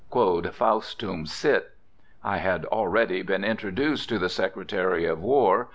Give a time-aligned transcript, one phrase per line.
[0.09, 1.75] Quod faustum sit,...
[2.23, 5.69] I had already been introduced to the Secretary of War.....